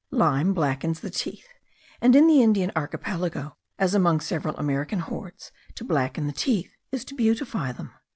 [0.09, 1.47] Lime blackens the teeth;
[2.01, 7.05] and in the Indian Archipelago, as among several American hordes, to blacken the teeth is
[7.05, 7.91] to beautify them.